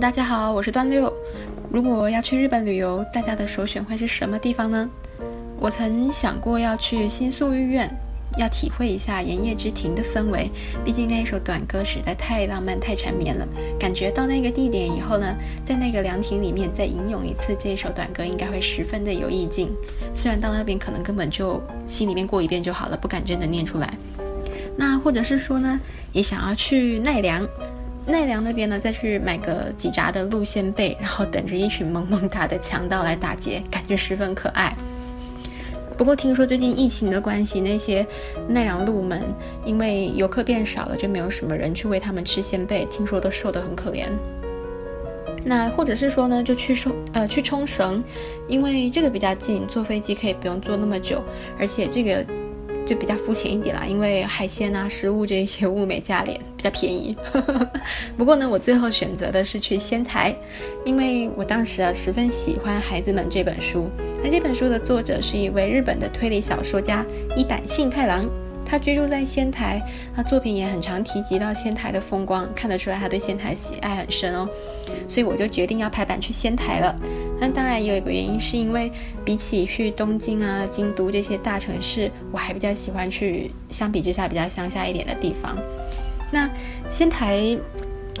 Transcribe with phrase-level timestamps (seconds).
[0.00, 1.12] 大家好，我是段六。
[1.70, 4.88] 如果要去日本旅游，大家的首选会是什么地方呢？
[5.58, 7.90] 我曾想过要去新宿御苑，
[8.38, 10.50] 要体会一下炎夜之庭的氛围。
[10.84, 13.46] 毕竟那一首短歌实在太浪漫、太缠绵了。
[13.78, 15.32] 感觉到那个地点以后呢，
[15.64, 19.70] 在那个凉亭里面再吟咏一次这一首短歌，应该会十分的有意境。
[20.12, 23.92] 虽然到那边可能根本就心里面过一遍就好了，不敢真的念出来。
[24.76, 25.80] 那或者是说呢，
[26.12, 27.46] 也想要去奈良。
[28.06, 34.76] 奈良那边呢，再去买个几扎的鹿仙贝，然后等着一群萌萌哒的强盗来打劫，感觉十分可爱。
[35.96, 38.06] 不过听说最近疫情的关系，那些
[38.48, 39.22] 奈良鹿们
[39.64, 44.06] 因为游客变少了，就没有什么人去喂他们吃仙贝，听说都瘦得很可怜。
[45.44, 48.04] 那或者是说呢，就去冲呃去冲绳，
[48.48, 51.22] 因为这个比较近，坐飞机可以不用坐那么久，
[51.58, 52.24] 而且这个。
[52.86, 57.16] 就比较肤浅一点啦，因为海鲜啊、食物这些物美价廉，比较便宜。
[58.16, 60.34] 不过呢，我最后选择的是去仙台，
[60.84, 63.88] 因为我当时啊十分喜欢《孩子们》这本书。
[64.22, 67.04] 那这本书的作者是一位日本的推理小说家
[67.36, 68.24] 一坂幸太郎。
[68.66, 69.78] 他居住在仙台，
[70.16, 74.48] 他作品也很常提及到仙台的风光，看得出来他对仙台喜爱很深哦。
[75.06, 76.96] 所以我就决定要排版去仙台了。
[77.46, 78.90] 那当然也有一个原因，是因为
[79.22, 85.54] 比起去东京啊、京都这些大城市，我还比较喜欢去相比之下比较乡下一点的地方。
[86.32, 86.48] 那
[86.88, 87.56] 仙台。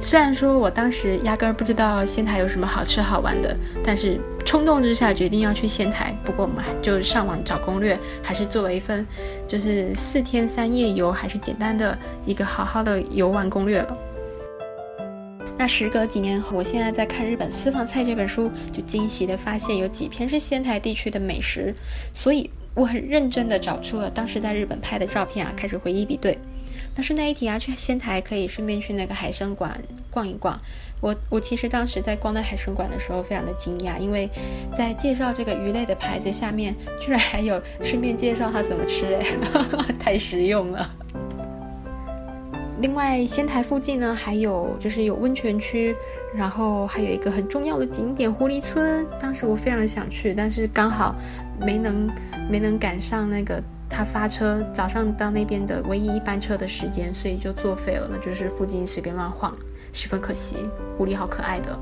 [0.00, 6.16] 虽然说我当时压根儿不知道仙台有什么好吃好玩的，但是冲动之下决定要去仙台。
[6.22, 9.04] 不过我们就上网找攻略，还是做了一份
[9.44, 13.98] 就是四天三夜游，还是简单的一个好好的游玩攻略了。
[15.58, 21.74] 那时隔几年后，我现在在看《日本私房菜》这本书，就惊喜的发现有几篇是仙台地区的美食，
[22.14, 26.38] 所以我很认真的找出了当时在日本拍的照片啊，开始回忆比对。
[26.94, 29.80] 那顺带一提啊，去仙台可以顺便去那个海参馆
[30.12, 30.58] 逛一逛。
[31.00, 34.30] 我我其实当时在逛那海参馆的时候，非常的惊讶，因为
[34.76, 39.26] 在介绍这个鱼类的牌子下面，居然还有顺便介绍它怎么吃，哎，
[39.98, 40.88] 太实用了。
[42.80, 45.96] 另外，仙台附近呢，还有就是有温泉区，
[46.34, 49.06] 然后还有一个很重要的景点狐狸村。
[49.18, 51.14] 当时我非常的想去，但是刚好
[51.60, 52.08] 没能
[52.48, 53.62] 没能赶上那个。
[53.90, 58.06] 他发车早上到那边的唯一一班车的时间，所以就作废了。
[58.12, 59.56] 那就是附近随便乱晃，
[59.94, 60.56] 十分可惜。
[60.98, 61.76] 狐狸好可爱的。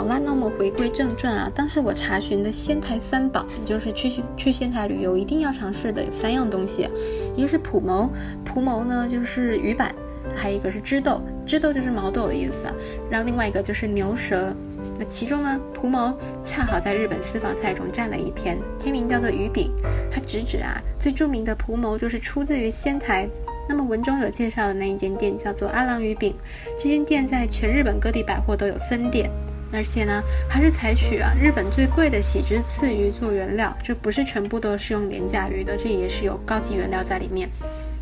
[0.00, 1.52] 好啦，那我们回归正传啊。
[1.54, 6.88] 当时我查询的仙台三宝，就是去去仙台旅游一定要尝试的有三样东西，
[7.36, 8.08] 一个是蒲谋，
[8.42, 9.94] 蒲谋呢就是鱼板，
[10.34, 12.64] 还有一个是枝豆，枝豆就是毛豆的意思。
[13.10, 14.56] 然后另外一个就是牛舌。
[14.98, 19.70] 那其中呢，蒲谋恰好在日本私房菜中占了一篇，天名叫做鱼饼。
[20.10, 23.28] 它直指啊，最著名的蒲谋就是出自于仙台。
[23.68, 26.34] 那么文中有介绍的那一间店叫做阿郎鱼饼，
[26.76, 29.30] 这间店在全日本各地百货都有分店，
[29.72, 37.48] 而且呢，还是采取啊日本最贵的喜之刺鱼做原料，就不是全部都是用廉价鱼的，这也是有高级原料在里面。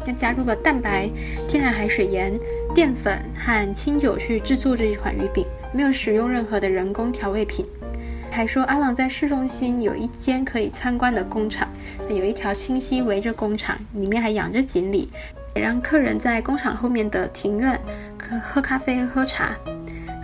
[0.07, 1.09] 那加入了蛋白、
[1.49, 2.33] 天然海水盐、
[2.75, 5.45] 淀粉和清酒去制作这一款鱼饼。
[5.71, 7.63] 没有使用任何的人工调味品，
[8.31, 11.69] 还说阿朗在市中心有一间可以参观的工厂，
[12.09, 15.11] 有一条清溪围着工厂，里面还养着锦鲤，
[15.55, 17.79] 也让客人在工厂后面的庭院
[18.19, 19.55] 喝喝咖啡、喝茶。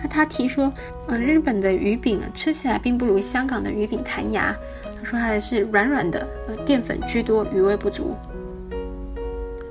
[0.07, 0.71] 他提说，
[1.07, 8.15] 嗯，日本的鱼饼吃起来并不如香港的鱼饼弹牙，他说还是软软的，呃，淀粉居多，鱼味不足。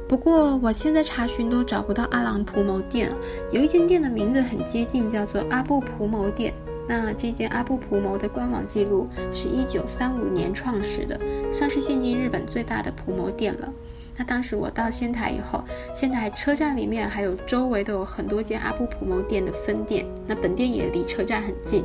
[0.07, 3.11] 不过我现在查询都找不到阿郎蒲谋店，
[3.51, 6.53] 有一间店的名字很接近，叫做阿布蒲谋店。
[6.87, 11.19] 那这间阿布蒲谋的官网记录是一九三五年创始的，
[11.51, 13.73] 算是现今日本最大的蒲谋店了。
[14.17, 15.63] 那当时我到仙台以后，
[15.95, 21.85] 仙台车站里面还有周围都有很多间阿布普蒙店的分店，那本店也离车站很近。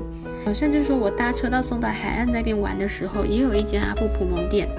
[0.54, 4.70] 甚至说我搭车到松岛海岸那边玩的时候，也有一间阿布普蒙店。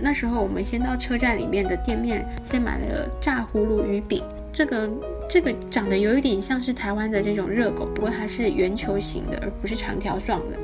[0.00, 4.22] 那时候我们先到车站里面的店面，先买了炸葫芦鱼饼。
[4.50, 4.90] 这个
[5.28, 10.56] 这个长得有一点像是台湾的这种热狗，不过它是圆球形的，而不是长条状的。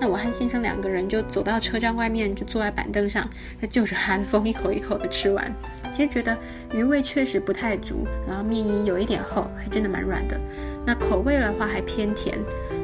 [0.00, 3.28] 那我和先生两个人就走到车站外面，就坐在板凳上，
[3.70, 5.52] 就着寒风一口一口的吃完。
[5.92, 6.36] 其实觉得
[6.72, 10.38] 鱼味确实不太足，然后面衣有一点厚，还真的蛮软的。
[10.84, 12.38] 那口味的话还偏甜。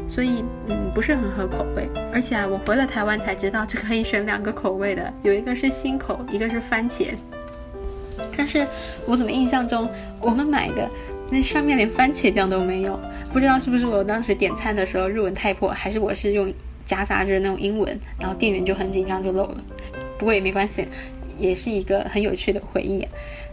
[0.08, 1.88] 所以，嗯，不是很合口味。
[2.12, 7.14] 而且啊，我回了台湾才知道，这可以选两个口味的，有一个是新口，一个是番茄。
[8.36, 8.66] 但是
[9.06, 9.88] 我怎么印象中，
[10.20, 10.86] 我们买的
[11.30, 12.98] 那上面连番茄酱都没有？
[13.32, 16.52] 不知道是不是我当时点餐的时候日文太破，还是我是用
[16.84, 19.56] 夹杂着那种英文，然后店员就很紧张就漏了。
[20.18, 20.86] 不过也没关系，
[21.38, 23.06] 也是一个很有趣的回忆。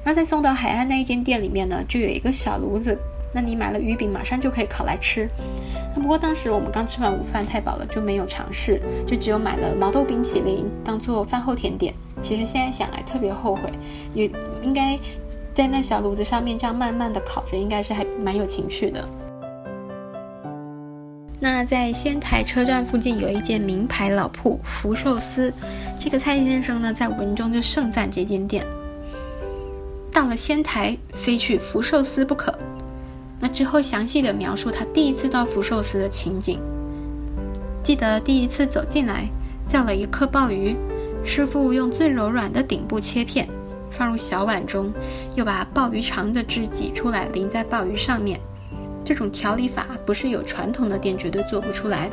[0.04, 2.98] 那在送到海岸那一间店里面呢，就有一个小炉子。
[3.32, 5.30] 那你买了鱼饼，马上就可以烤来吃。
[5.94, 11.94] 不过当时我们刚吃完午饭，太饱了，就没有尝试，就只有买了毛豆冰淇淋当做饭后甜点。
[12.20, 13.70] 其实现在想来特别后悔，
[14.16, 14.32] 也
[14.64, 14.98] 应该
[15.54, 19.08] 在那小炉子上面这样慢慢的烤着，应该是还蛮有情趣的。
[21.42, 25.54] 那在仙台车站附近有一间名牌老铺福寿司，
[25.98, 28.66] 这个蔡先生呢在文中就盛赞这间店。
[30.12, 32.54] 到了仙台，非去福寿司不可。
[33.40, 36.60] 那之后详细的描述他第一次到福寿司的情景。
[37.82, 39.26] 记得第一次走进来，
[39.66, 40.76] 叫了一颗鲍鱼，
[41.24, 43.48] 师傅用最柔软的顶部切片，
[43.90, 44.92] 放入小碗中，
[45.36, 48.38] 又把鲍鱼肠的汁挤出来淋在鲍鱼上面。
[49.04, 52.10] 这种调理法不是有传统的店绝对做不出来。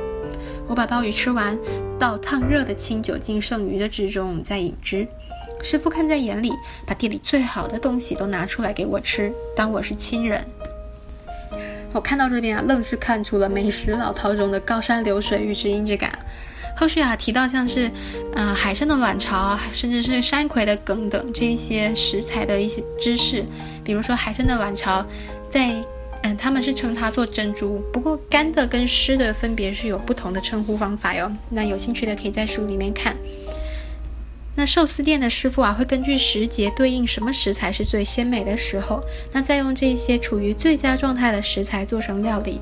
[0.69, 1.57] 我把鲍鱼吃完，
[1.99, 5.07] 倒烫热的清酒进剩余的汁中再饮之。
[5.63, 6.53] 师傅看在眼里，
[6.87, 10.45] 把店里最好的东西都拿出来给我吃，当我是亲人。
[11.93, 16.19] 我看到这边啊，愣是看出了美食老饕中的高山流水遇知音之感。
[16.77, 17.91] 后续啊提到像是，
[18.35, 23.45] 呃海参的卵巢，甚至是山葵的梗等这些食材的一些知识，
[23.85, 25.05] 比如说海参的卵巢，
[25.49, 25.73] 在。
[26.23, 31.31] 嗯，他们是称它做珍珠，不过干的跟湿的分别是有不同的称呼方法哟。
[31.51, 33.17] 那有兴趣的可以在书里面看。
[34.57, 39.01] 那寿司店的师傅啊，会根据时节对应什么食材是最鲜美的时候，
[39.33, 42.61] 那再用这些处于最佳状态的食材做成料理。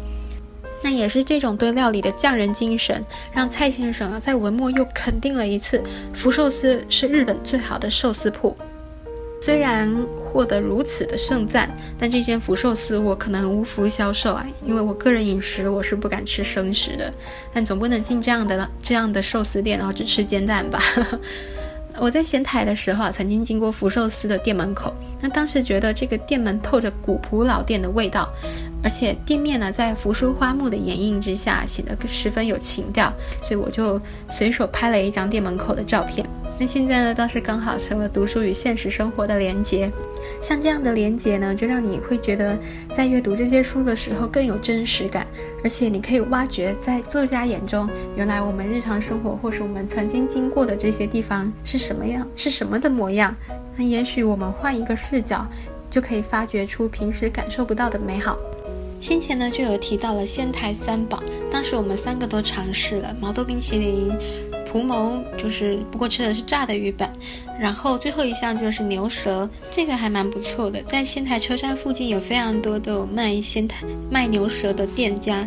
[0.83, 3.03] 那也是这种对料理的匠人精神，
[3.33, 8.55] 让蔡先生啊在文末又肯定了一次，福寿司是日本最好的寿司铺。
[9.45, 11.69] 虽然获得如此的盛赞，
[11.99, 17.13] 但这间福寿司我可能无福消受啊，因为我个人饮食我是不敢吃生食的。
[17.53, 20.83] 但总不能进这样的这样的寿司店，然后只吃煎蛋吧。
[22.01, 28.27] 我在仙台的时候啊，曾经经过福寿司的店门口，那当时觉得这个店门透着古朴老店的味道，
[28.83, 33.13] 而且店面呢在扶疏花木的掩映之下，显得十分有情调，
[33.43, 34.01] 所以我就
[34.31, 36.27] 随手拍了一张店门口的照片。
[36.59, 39.91] 那现在呢，倒是刚好成了读书与现实生活的连接。
[40.41, 42.57] 像这样的连接呢，就让你会觉得
[42.93, 45.27] 在阅读这些书的时候更有真实感，
[45.65, 53.35] 而且你可以挖掘在作家眼中，原来我们日常生活或是我们曾经经过的这些地方是什么样，是什么的模样。
[53.77, 55.45] 那也许我们换一个视角，
[55.91, 58.39] 就可以发掘出平时感受不到的美好。
[59.01, 64.17] 先前呢就有提到了仙台三宝，当时我们三个都尝试了毛豆冰淇淋。
[64.75, 67.09] 图谋就是，不过吃的是炸的鱼板，
[67.61, 70.83] 然后最后一项就是牛舌，这个还蛮不错的。
[70.83, 75.47] 在仙台车站附近有非常多的卖仙台卖牛舌的店家，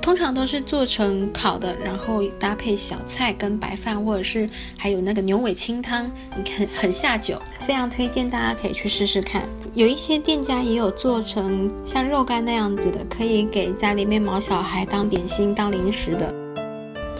[0.00, 4.48] 通常都是做成烤的，然后搭配小菜跟白饭，或者是
[4.78, 9.42] 还有那个牛尾清汤，你看很下酒，非常推荐大家可以去试试看。
[9.74, 16.41] 有一些店家也有做成像肉干那样子的，可以给家里面毛小孩当点心、当零食的。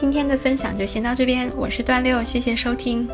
[0.02, 3.08] 今天的分享就先到这边，我是段六，谢谢收听。